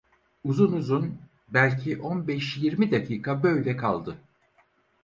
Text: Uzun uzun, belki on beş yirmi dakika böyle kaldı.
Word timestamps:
Uzun 0.43 0.71
uzun, 0.71 1.17
belki 1.49 1.97
on 2.01 2.27
beş 2.27 2.57
yirmi 2.57 2.91
dakika 2.91 3.43
böyle 3.43 3.77
kaldı. 3.77 4.17